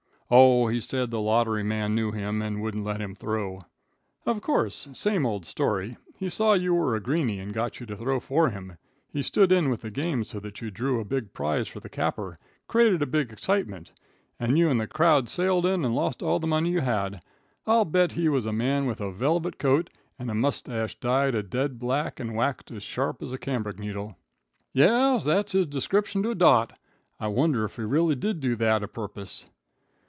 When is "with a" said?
18.85-19.11